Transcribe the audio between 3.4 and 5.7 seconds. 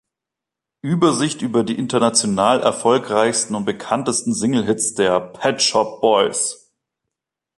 und bekanntesten Singlehits der Pet